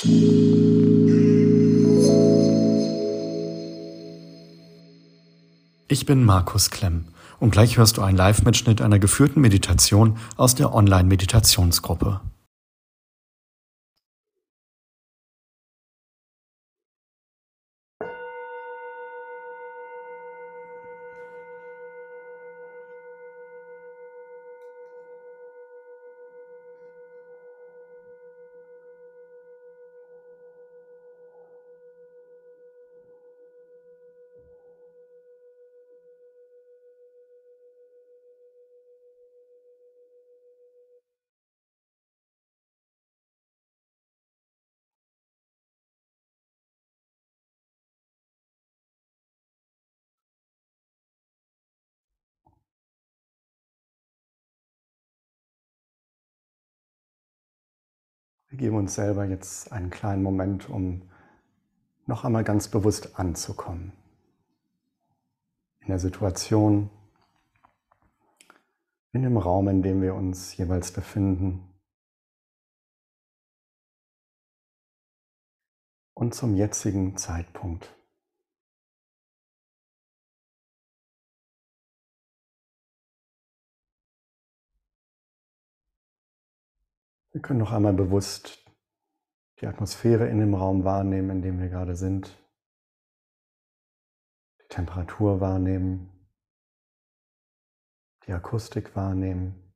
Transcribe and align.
Ich 0.00 0.06
bin 6.06 6.24
Markus 6.24 6.70
Klemm 6.70 7.06
und 7.40 7.50
gleich 7.50 7.78
hörst 7.78 7.96
du 7.96 8.02
einen 8.02 8.16
Live-Mitschnitt 8.16 8.80
einer 8.80 9.00
geführten 9.00 9.40
Meditation 9.40 10.18
aus 10.36 10.54
der 10.54 10.72
Online-Meditationsgruppe. 10.72 12.20
Wir 58.48 58.58
geben 58.58 58.76
uns 58.76 58.94
selber 58.94 59.24
jetzt 59.24 59.72
einen 59.72 59.90
kleinen 59.90 60.22
Moment, 60.22 60.70
um 60.70 61.02
noch 62.06 62.24
einmal 62.24 62.44
ganz 62.44 62.68
bewusst 62.68 63.18
anzukommen. 63.18 63.92
In 65.80 65.88
der 65.88 65.98
Situation, 65.98 66.88
in 69.12 69.22
dem 69.22 69.36
Raum, 69.36 69.68
in 69.68 69.82
dem 69.82 70.00
wir 70.00 70.14
uns 70.14 70.56
jeweils 70.56 70.92
befinden. 70.92 71.68
Und 76.14 76.34
zum 76.34 76.56
jetzigen 76.56 77.16
Zeitpunkt. 77.16 77.97
Wir 87.38 87.42
können 87.42 87.60
noch 87.60 87.70
einmal 87.70 87.92
bewusst 87.92 88.68
die 89.60 89.68
Atmosphäre 89.68 90.26
in 90.26 90.40
dem 90.40 90.54
Raum 90.54 90.82
wahrnehmen, 90.82 91.30
in 91.30 91.42
dem 91.42 91.60
wir 91.60 91.68
gerade 91.68 91.94
sind. 91.94 92.36
Die 94.60 94.66
Temperatur 94.66 95.40
wahrnehmen. 95.40 96.10
Die 98.26 98.32
Akustik 98.32 98.96
wahrnehmen. 98.96 99.72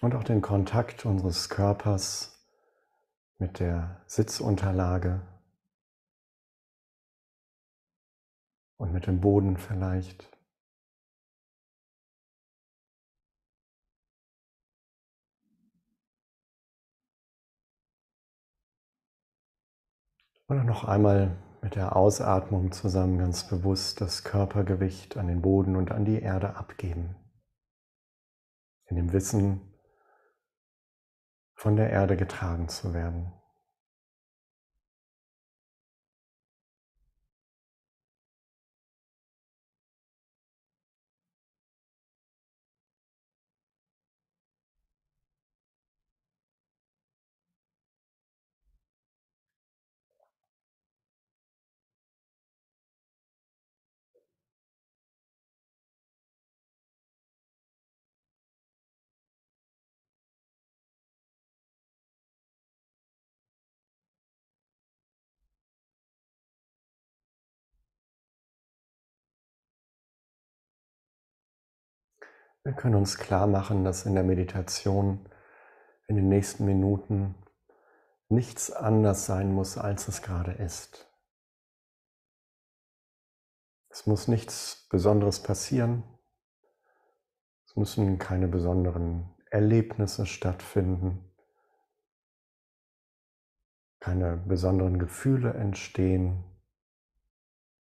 Und 0.00 0.16
auch 0.16 0.24
den 0.24 0.42
Kontakt 0.42 1.06
unseres 1.06 1.48
Körpers 1.48 2.44
mit 3.38 3.60
der 3.60 4.02
Sitzunterlage. 4.08 5.31
Mit 8.92 9.06
dem 9.06 9.20
Boden 9.20 9.56
vielleicht. 9.56 10.30
Und 20.46 20.66
noch 20.66 20.84
einmal 20.84 21.36
mit 21.62 21.76
der 21.76 21.96
Ausatmung 21.96 22.72
zusammen 22.72 23.18
ganz 23.18 23.48
bewusst 23.48 24.00
das 24.00 24.22
Körpergewicht 24.24 25.16
an 25.16 25.28
den 25.28 25.40
Boden 25.40 25.76
und 25.76 25.92
an 25.92 26.04
die 26.04 26.20
Erde 26.20 26.56
abgeben. 26.56 27.16
In 28.86 28.96
dem 28.96 29.12
Wissen, 29.12 29.72
von 31.54 31.76
der 31.76 31.90
Erde 31.90 32.16
getragen 32.16 32.68
zu 32.68 32.92
werden. 32.92 33.32
Wir 72.64 72.74
können 72.74 72.94
uns 72.94 73.18
klar 73.18 73.48
machen, 73.48 73.84
dass 73.84 74.06
in 74.06 74.14
der 74.14 74.22
Meditation 74.22 75.28
in 76.06 76.14
den 76.14 76.28
nächsten 76.28 76.64
Minuten 76.64 77.34
nichts 78.28 78.70
anders 78.70 79.26
sein 79.26 79.52
muss, 79.52 79.76
als 79.76 80.06
es 80.06 80.22
gerade 80.22 80.52
ist. 80.52 81.10
Es 83.88 84.06
muss 84.06 84.28
nichts 84.28 84.86
Besonderes 84.90 85.42
passieren. 85.42 86.04
Es 87.66 87.74
müssen 87.74 88.18
keine 88.18 88.46
besonderen 88.46 89.34
Erlebnisse 89.50 90.24
stattfinden. 90.24 91.34
Keine 93.98 94.36
besonderen 94.36 94.98
Gefühle 94.98 95.54
entstehen, 95.54 96.44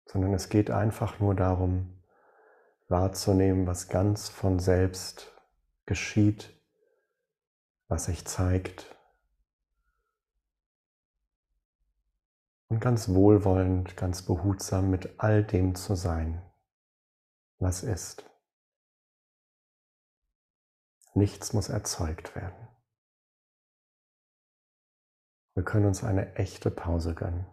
sondern 0.06 0.34
es 0.34 0.50
geht 0.50 0.72
einfach 0.72 1.20
nur 1.20 1.36
darum, 1.36 1.97
wahrzunehmen, 2.88 3.68
was 3.68 3.90
ganz 3.90 4.30
von 4.30 4.60
selbst 4.60 5.32
geschieht, 5.86 6.54
was 7.88 8.06
sich 8.06 8.26
zeigt. 8.26 8.96
Und 12.70 12.80
ganz 12.82 13.10
wohlwollend, 13.10 13.96
ganz 13.96 14.22
behutsam 14.22 14.90
mit 14.90 15.20
all 15.20 15.44
dem 15.44 15.76
zu 15.76 15.96
sein, 15.96 16.42
was 17.60 17.84
ist. 17.84 18.30
Nichts 21.14 21.54
muss 21.54 21.70
erzeugt 21.70 22.36
werden. 22.36 22.68
Wir 25.56 25.64
können 25.64 25.88
uns 25.88 26.04
eine 26.04 26.36
echte 26.36 26.70
Pause 26.70 27.16
gönnen. 27.16 27.48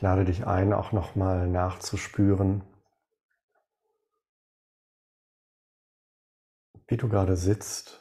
Ich 0.00 0.02
lade 0.02 0.24
dich 0.24 0.46
ein, 0.46 0.72
auch 0.72 0.92
nochmal 0.92 1.46
nachzuspüren, 1.46 2.64
wie 6.86 6.96
du 6.96 7.06
gerade 7.06 7.36
sitzt, 7.36 8.00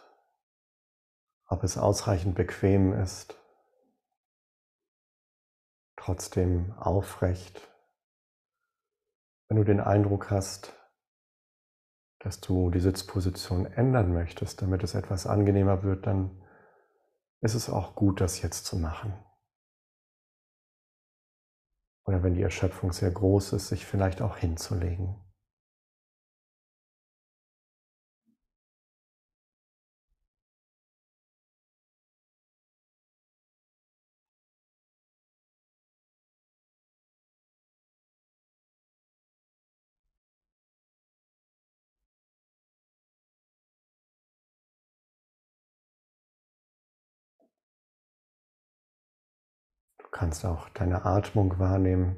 ob 1.47 1.61
es 1.65 1.77
ausreichend 1.77 2.35
bequem 2.35 2.93
ist, 2.93 3.35
trotzdem 5.97 6.71
aufrecht. 6.79 7.67
Wenn 9.49 9.57
du 9.57 9.65
den 9.65 9.81
Eindruck 9.81 10.31
hast, 10.31 10.73
dass 12.19 12.39
du 12.39 12.71
die 12.71 12.79
Sitzposition 12.79 13.65
ändern 13.65 14.13
möchtest, 14.13 14.61
damit 14.61 14.85
es 14.85 14.95
etwas 14.95 15.27
angenehmer 15.27 15.83
wird, 15.83 16.07
dann 16.07 16.47
ist 17.41 17.55
es 17.55 17.69
auch 17.69 17.93
gut, 17.93 18.21
das 18.21 18.41
jetzt 18.41 18.65
zu 18.65 18.77
machen. 18.77 19.21
Oder 22.09 22.23
wenn 22.23 22.33
die 22.33 22.41
Erschöpfung 22.41 22.91
sehr 22.91 23.11
groß 23.11 23.53
ist, 23.53 23.67
sich 23.67 23.85
vielleicht 23.85 24.23
auch 24.23 24.35
hinzulegen. 24.37 25.13
Kannst 50.19 50.43
auch 50.43 50.67
deine 50.69 51.05
Atmung 51.05 51.59
wahrnehmen. 51.59 52.17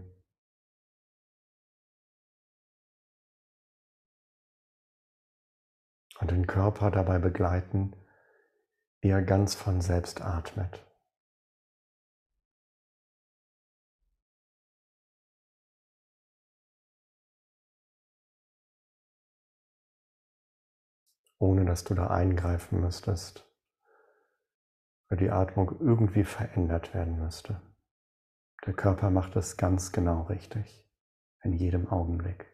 Und 6.19 6.31
den 6.31 6.47
Körper 6.47 6.89
dabei 6.89 7.19
begleiten, 7.19 7.95
wie 9.01 9.09
er 9.09 9.21
ganz 9.21 9.53
von 9.53 9.81
selbst 9.81 10.21
atmet. 10.21 10.83
ohne 21.37 21.65
dass 21.65 21.83
du 21.83 21.95
da 21.95 22.05
eingreifen 22.05 22.81
müsstest, 22.81 23.51
weil 25.09 25.17
die 25.17 25.31
Atmung 25.31 25.75
irgendwie 25.79 26.23
verändert 26.23 26.93
werden 26.93 27.17
müsste. 27.17 27.59
Der 28.67 28.73
Körper 28.73 29.09
macht 29.09 29.35
es 29.35 29.57
ganz 29.57 29.91
genau 29.91 30.21
richtig, 30.23 30.87
in 31.41 31.53
jedem 31.53 31.87
Augenblick. 31.87 32.45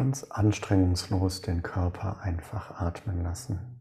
Ganz 0.00 0.24
anstrengungslos 0.30 1.42
den 1.42 1.62
Körper 1.62 2.22
einfach 2.22 2.80
atmen 2.80 3.22
lassen. 3.22 3.79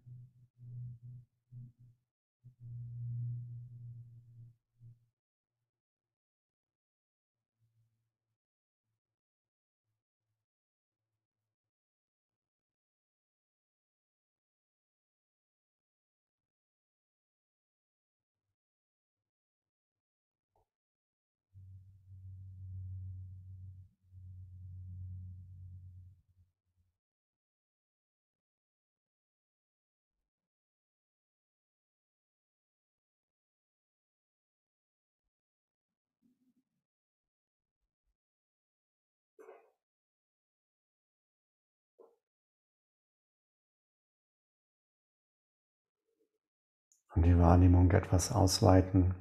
Und 47.16 47.24
die 47.24 47.38
Wahrnehmung 47.38 47.92
etwas 47.92 48.32
ausweiten 48.32 49.16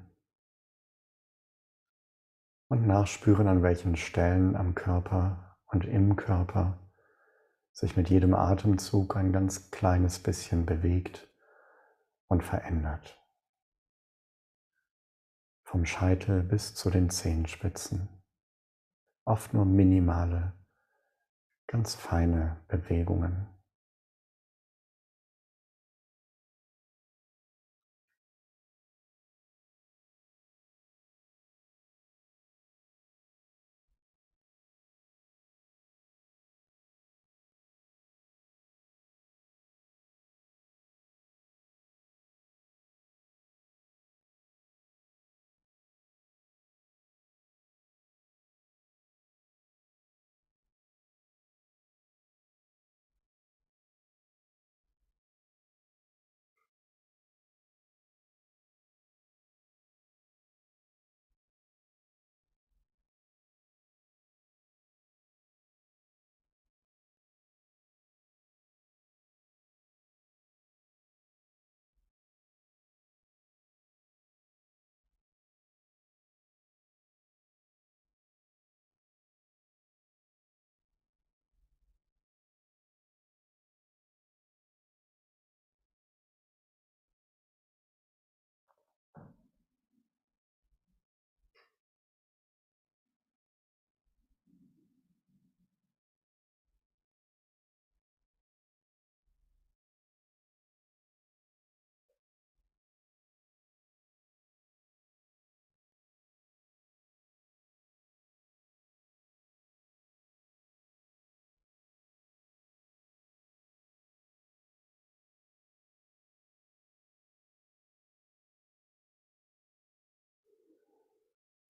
und 2.69 2.87
nachspüren, 2.87 3.49
an 3.49 3.63
welchen 3.63 3.97
Stellen 3.97 4.57
am 4.57 4.75
Körper 4.75 5.59
und 5.67 5.85
im 5.85 6.17
Körper 6.17 6.79
sich 7.73 7.97
mit 7.97 8.11
jedem 8.11 8.35
Atemzug 8.35 9.17
ein 9.17 9.33
ganz 9.33 9.71
kleines 9.71 10.19
bisschen 10.19 10.67
bewegt 10.67 11.29
und 12.27 12.43
verändert. 12.43 13.19
Vom 15.63 15.85
Scheitel 15.85 16.43
bis 16.43 16.75
zu 16.75 16.91
den 16.91 17.11
Zehenspitzen. 17.11 18.09
Oft 19.25 19.53
nur 19.53 19.65
minimale, 19.65 20.55
ganz 21.67 21.95
feine 21.95 22.65
Bewegungen. 22.69 23.58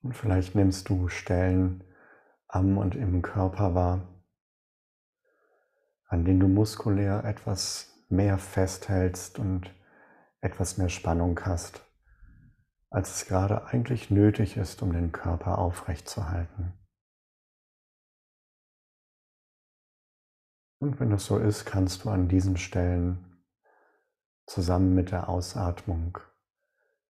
Und 0.09 0.15
vielleicht 0.15 0.55
nimmst 0.55 0.89
du 0.89 1.09
Stellen 1.09 1.85
am 2.47 2.79
und 2.79 2.95
im 2.95 3.21
Körper 3.21 3.75
wahr, 3.75 4.09
an 6.07 6.25
denen 6.25 6.41
du 6.41 6.49
muskulär 6.49 7.25
etwas 7.25 7.93
mehr 8.09 8.39
festhältst 8.39 9.39
und 9.39 9.71
etwas 10.41 10.79
mehr 10.79 10.89
Spannung 10.89 11.39
hast, 11.45 11.83
als 12.89 13.17
es 13.17 13.27
gerade 13.27 13.67
eigentlich 13.67 14.11
nötig 14.11 14.57
ist, 14.57 14.81
um 14.81 14.95
den 14.95 15.13
Körper 15.13 15.59
aufrechtzuerhalten. 15.59 16.73
Und 20.79 21.01
wenn 21.01 21.13
es 21.13 21.27
so 21.27 21.37
ist, 21.37 21.67
kannst 21.67 22.05
du 22.05 22.09
an 22.09 22.29
diesen 22.29 22.57
Stellen 22.57 23.45
zusammen 24.47 24.95
mit 24.95 25.11
der 25.11 25.29
Ausatmung 25.29 26.17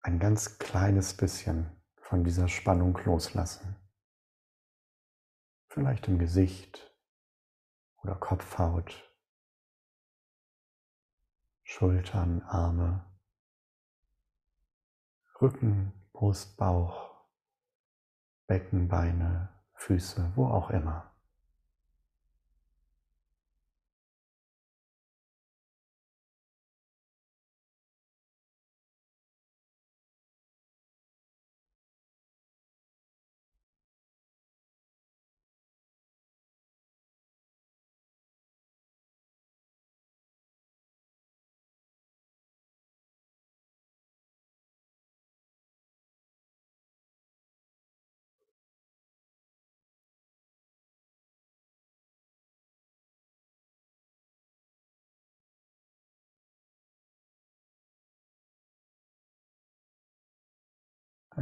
ein 0.02 0.18
ganz 0.18 0.58
kleines 0.58 1.14
bisschen 1.14 1.81
von 2.12 2.24
dieser 2.24 2.46
Spannung 2.46 2.98
loslassen. 3.06 3.74
vielleicht 5.68 6.08
im 6.08 6.18
Gesicht 6.18 6.94
oder 8.02 8.14
Kopfhaut, 8.16 9.10
Schultern, 11.62 12.42
Arme, 12.42 13.02
Rücken, 15.40 15.94
Brust, 16.12 16.58
Bauch, 16.58 17.16
Becken, 18.46 18.88
Beine, 18.88 19.48
Füße, 19.72 20.32
wo 20.34 20.48
auch 20.48 20.68
immer. 20.68 21.11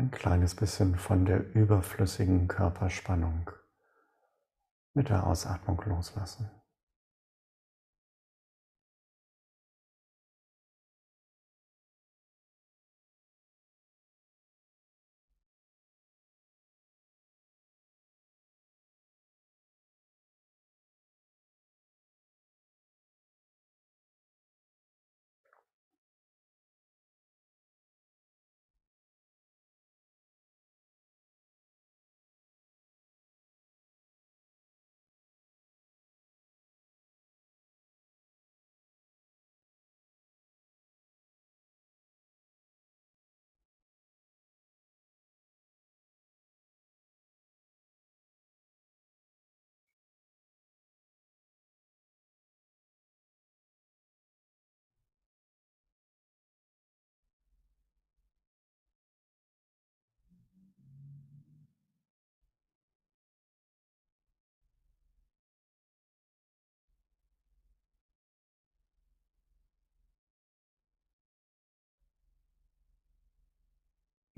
Ein 0.00 0.11
kleines 0.11 0.54
bisschen 0.54 0.97
von 0.97 1.26
der 1.26 1.54
überflüssigen 1.54 2.49
Körperspannung 2.49 3.50
mit 4.95 5.11
der 5.11 5.26
Ausatmung 5.26 5.83
loslassen. 5.85 6.50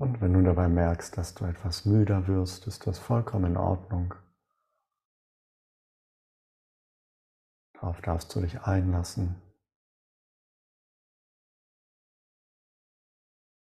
Und 0.03 0.19
wenn 0.19 0.33
du 0.33 0.43
dabei 0.43 0.67
merkst, 0.67 1.17
dass 1.17 1.33
du 1.33 1.45
etwas 1.45 1.85
müder 1.85 2.27
wirst, 2.27 2.67
ist 2.67 2.85
das 2.85 2.99
vollkommen 2.99 3.51
in 3.51 3.57
Ordnung. 3.57 4.13
Darauf 7.71 8.01
darfst 8.01 8.35
du 8.35 8.41
dich 8.41 8.59
einlassen. 8.63 9.41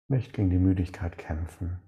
Nicht 0.09 0.33
gegen 0.33 0.51
die 0.51 0.59
Müdigkeit 0.59 1.17
kämpfen. 1.19 1.81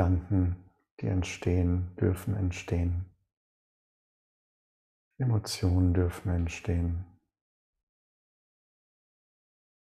Gedanken, 0.00 0.56
die 1.00 1.08
entstehen, 1.08 1.94
dürfen 1.96 2.34
entstehen. 2.34 3.04
Emotionen 5.18 5.92
dürfen 5.92 6.30
entstehen, 6.30 7.04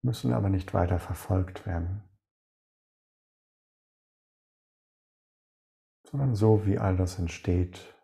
müssen 0.00 0.32
aber 0.32 0.48
nicht 0.48 0.72
weiter 0.72 0.98
verfolgt 0.98 1.66
werden, 1.66 2.02
sondern 6.04 6.34
so 6.34 6.64
wie 6.64 6.78
all 6.78 6.96
das 6.96 7.18
entsteht, 7.18 7.94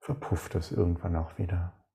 verpufft 0.00 0.56
es 0.56 0.72
irgendwann 0.72 1.14
auch 1.14 1.38
wieder. 1.38 1.85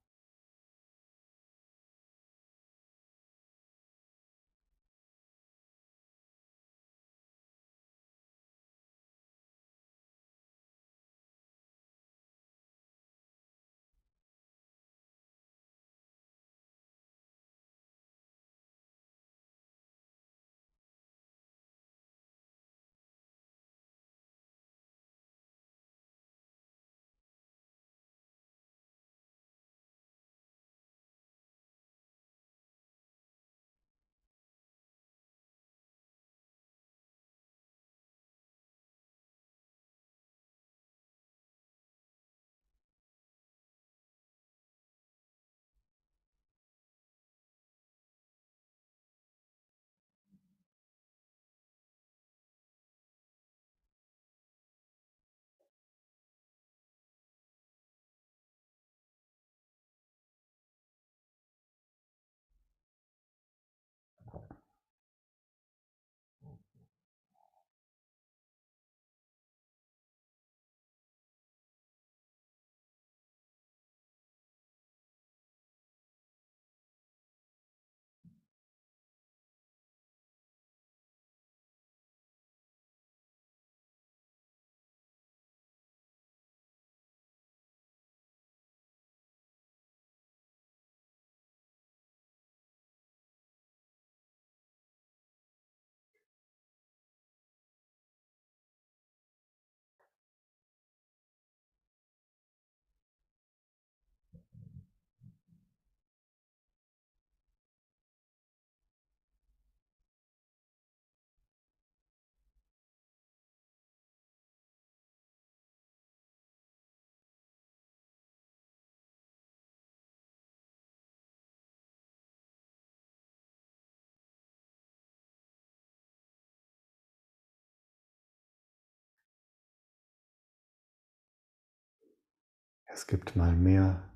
Es 132.94 133.08
gibt 133.08 133.38
mal 133.38 133.56
mehr 133.56 134.12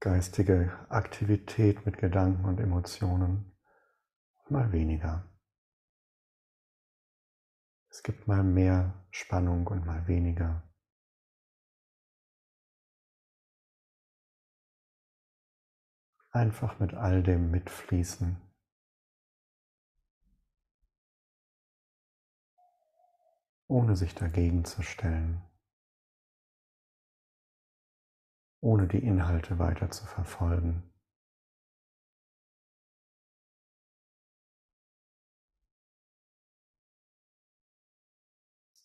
geistige 0.00 0.72
Aktivität 0.88 1.84
mit 1.84 1.98
Gedanken 1.98 2.46
und 2.46 2.60
Emotionen, 2.60 3.54
mal 4.48 4.72
weniger. 4.72 5.28
Es 7.90 8.02
gibt 8.02 8.26
mal 8.26 8.42
mehr 8.42 9.06
Spannung 9.10 9.66
und 9.66 9.84
mal 9.84 10.06
weniger. 10.06 10.62
Einfach 16.30 16.78
mit 16.78 16.94
all 16.94 17.22
dem 17.22 17.50
mitfließen. 17.50 18.40
Ohne 23.66 23.96
sich 23.96 24.14
dagegen 24.14 24.64
zu 24.64 24.82
stellen. 24.82 25.47
Ohne 28.60 28.88
die 28.88 28.98
Inhalte 28.98 29.58
weiter 29.58 29.90
zu 29.90 30.04
verfolgen. 30.06 30.82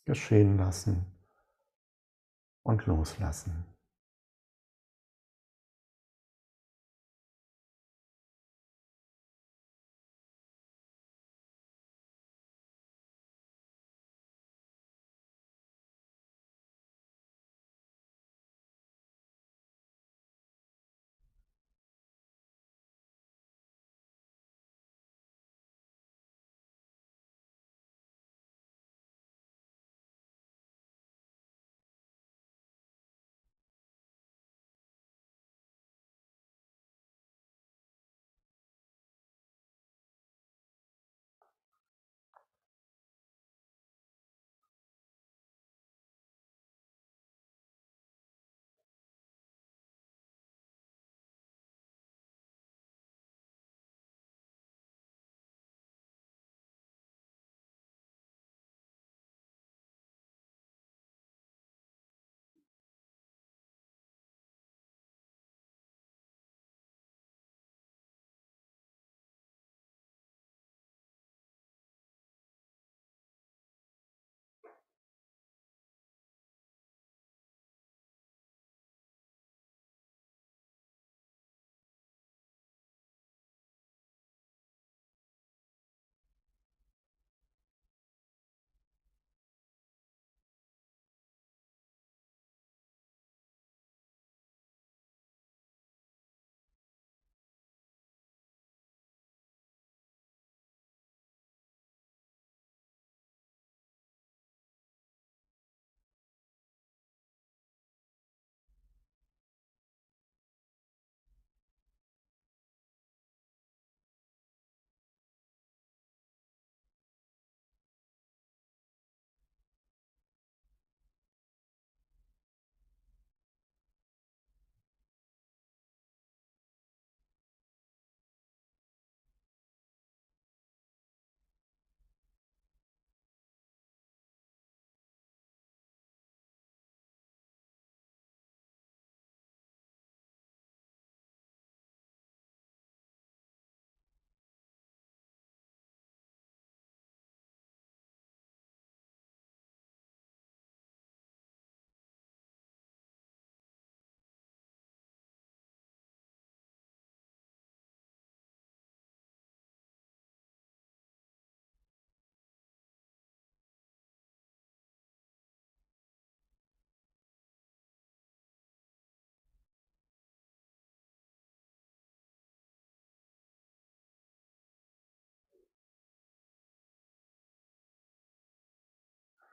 Geschehen 0.06 0.58
lassen 0.58 1.06
und 2.64 2.86
loslassen. 2.86 3.73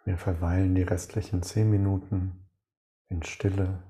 Wir 0.05 0.17
verweilen 0.17 0.75
die 0.75 0.83
restlichen 0.83 1.43
zehn 1.43 1.71
Minuten 1.71 2.49
in 3.09 3.23
Stille, 3.23 3.83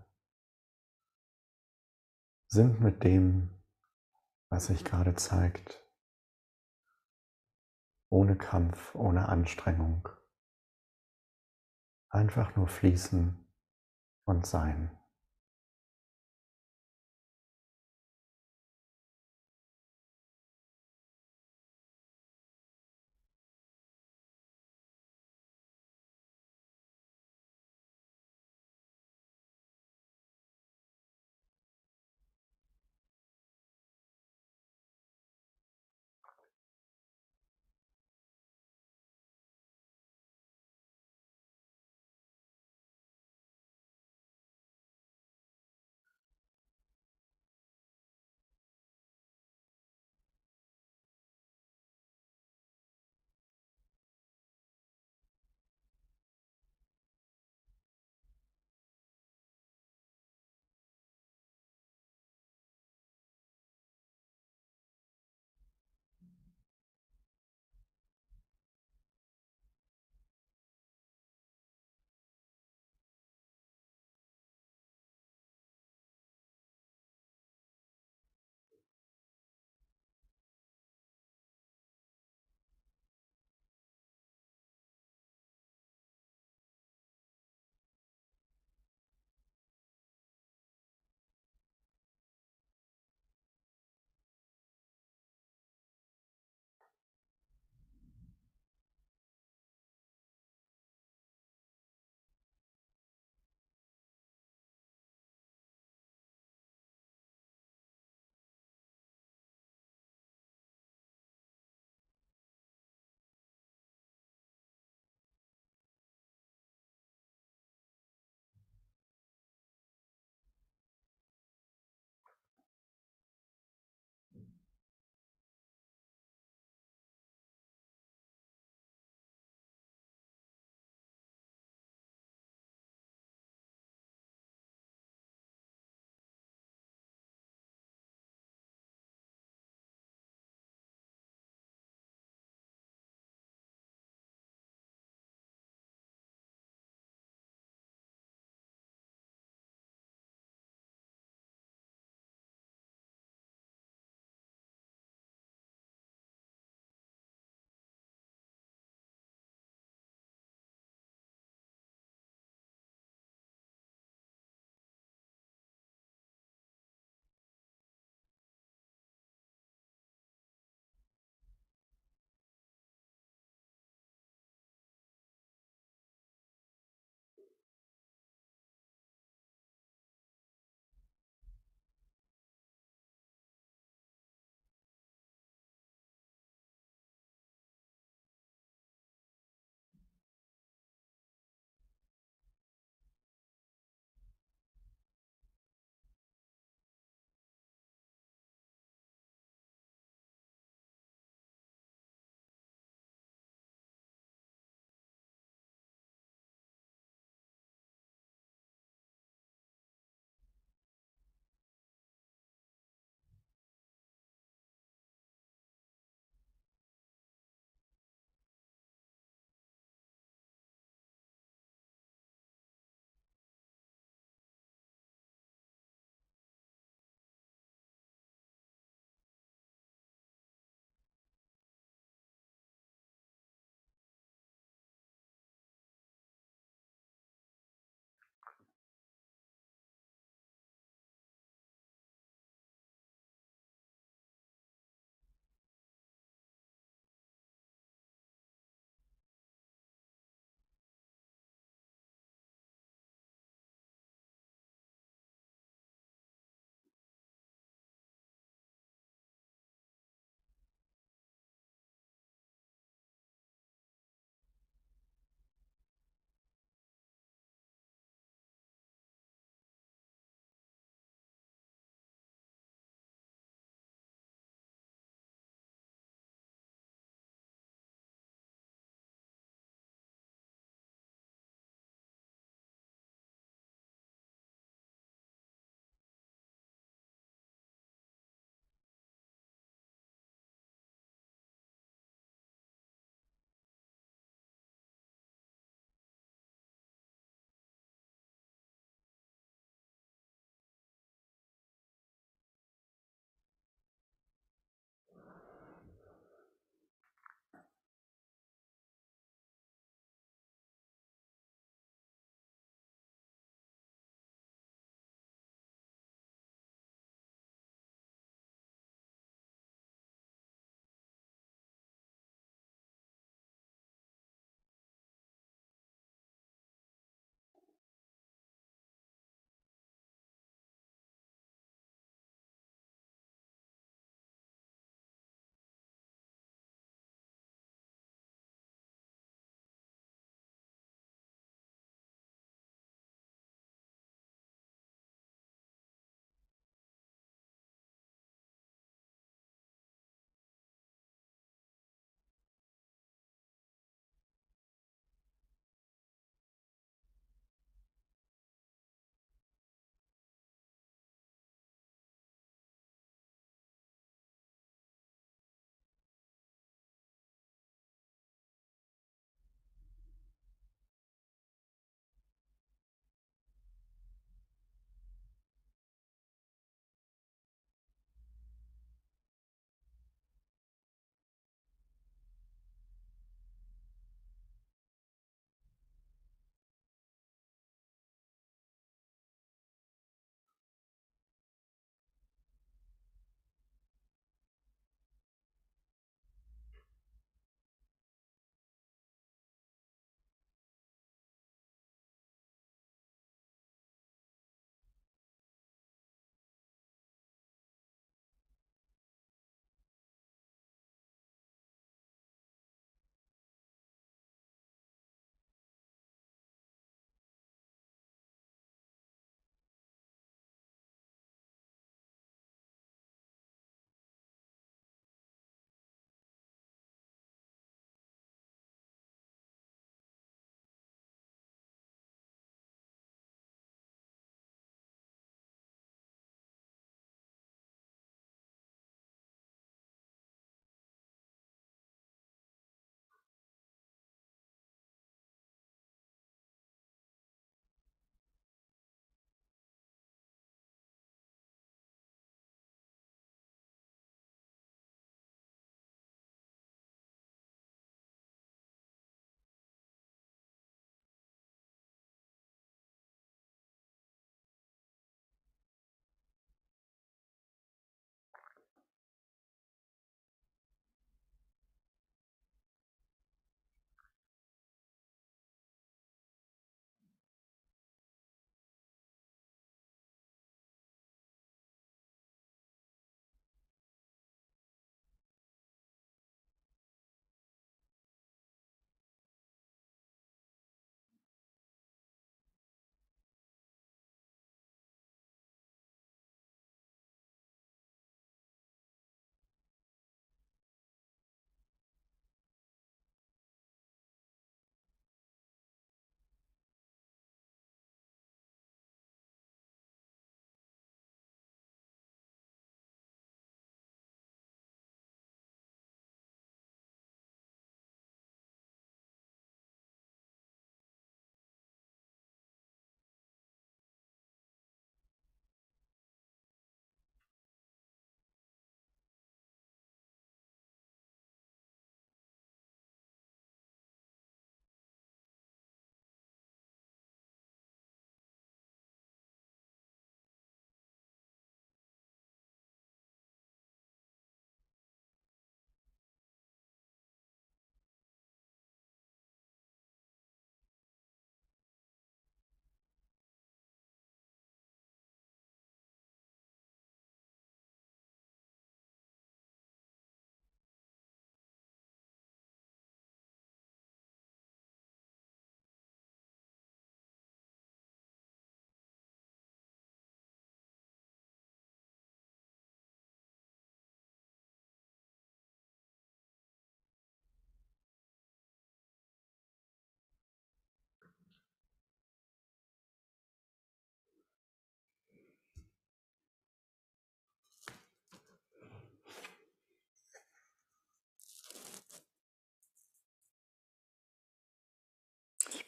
sind 2.49 2.81
mit 2.81 3.05
dem, 3.05 3.51
was 4.49 4.67
sich 4.67 4.85
gerade 4.85 5.15
zeigt, 5.15 5.81
ohne 8.09 8.37
Kampf, 8.37 8.95
ohne 8.97 9.29
Anstrengung, 9.29 10.09
einfach 12.09 12.57
nur 12.57 12.67
fließen 12.67 13.47
und 14.25 14.47
sein. 14.47 15.00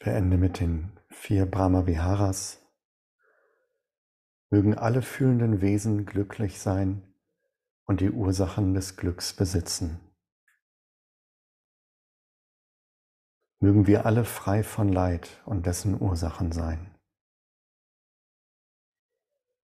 Beende 0.03 0.37
mit 0.37 0.59
den 0.59 0.99
vier 1.09 1.45
Brahma 1.45 1.87
Viharas. 1.87 2.61
Mögen 4.49 4.77
alle 4.77 5.01
fühlenden 5.01 5.61
Wesen 5.61 6.05
glücklich 6.05 6.59
sein 6.59 7.15
und 7.85 8.01
die 8.01 8.11
Ursachen 8.11 8.73
des 8.73 8.97
Glücks 8.97 9.33
besitzen. 9.33 10.01
Mögen 13.59 13.87
wir 13.87 14.05
alle 14.05 14.25
frei 14.25 14.61
von 14.61 14.89
Leid 14.89 15.41
und 15.45 15.65
dessen 15.65 15.99
Ursachen 15.99 16.51
sein. 16.51 16.93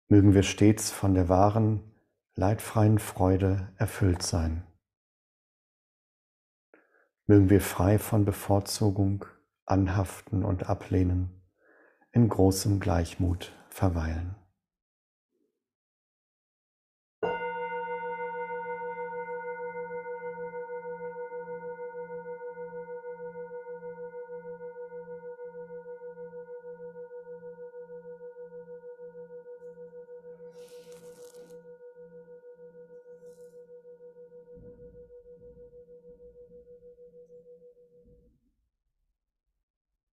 Mögen 0.07 0.33
wir 0.33 0.45
stets 0.45 0.93
von 0.93 1.15
der 1.15 1.29
wahren, 1.29 1.93
leidfreien 2.37 3.01
Freude 3.01 3.73
erfüllt 3.79 4.23
sein. 4.23 4.65
Mögen 7.27 7.51
wir 7.51 7.61
frei 7.61 7.99
von 7.99 8.25
Bevorzugung, 8.25 9.25
Anhaften 9.71 10.45
und 10.45 10.69
Ablehnen 10.69 11.31
in 12.11 12.29
großem 12.29 12.81
Gleichmut 12.81 13.53
verweilen. 13.69 14.35